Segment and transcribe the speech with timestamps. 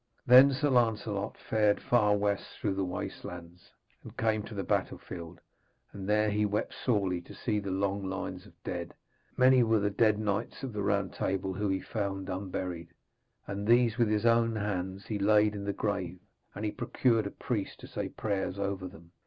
[0.25, 3.69] Then Sir Lancelot fared far west through the wastelands,
[4.01, 5.39] and came to the battlefield;
[5.93, 8.95] and there he wept sorely to see the long lines of dead.
[9.37, 12.95] Many were the dead knights of the Round Table whom he found unburied,
[13.45, 16.17] and these with his own hands he laid in the grave,
[16.55, 19.11] and he procured a priest to say prayers over them.